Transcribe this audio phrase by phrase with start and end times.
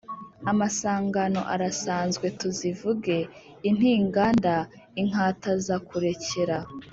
[0.51, 3.15] Amasangano arasanzwe, tuzivuge
[3.69, 6.57] intigandaInkatazakurekera